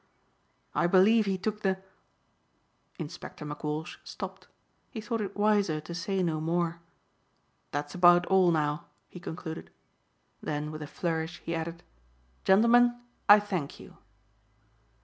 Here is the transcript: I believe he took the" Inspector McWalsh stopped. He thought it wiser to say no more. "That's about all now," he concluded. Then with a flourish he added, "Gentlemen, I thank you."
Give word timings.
I 0.73 0.87
believe 0.87 1.27
he 1.27 1.37
took 1.37 1.61
the" 1.61 1.77
Inspector 3.03 3.45
McWalsh 3.45 3.97
stopped. 4.03 4.47
He 4.89 4.99
thought 4.99 5.21
it 5.21 5.37
wiser 5.37 5.79
to 5.79 5.93
say 5.93 6.23
no 6.23 6.41
more. 6.41 6.81
"That's 7.69 7.93
about 7.93 8.25
all 8.25 8.49
now," 8.49 8.85
he 9.09 9.19
concluded. 9.19 9.69
Then 10.41 10.71
with 10.71 10.81
a 10.81 10.87
flourish 10.87 11.39
he 11.45 11.53
added, 11.53 11.83
"Gentlemen, 12.43 12.99
I 13.29 13.39
thank 13.39 13.79
you." 13.79 13.97